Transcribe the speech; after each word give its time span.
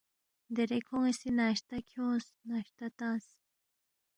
دیرے 0.55 0.79
کھون٘ی 0.87 1.11
سی 1.19 1.29
ناشتہ 1.37 1.75
کھیونگس، 1.87 2.27
ناشتہ 2.49 2.85
تنگس 2.97 3.27